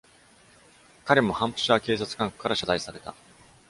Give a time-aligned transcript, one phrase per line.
[1.05, 3.13] 彼もハンプシャー警察管区から謝罪された。